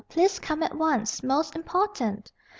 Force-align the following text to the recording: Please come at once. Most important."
Please 0.09 0.39
come 0.39 0.63
at 0.63 0.75
once. 0.75 1.21
Most 1.21 1.55
important." 1.55 2.31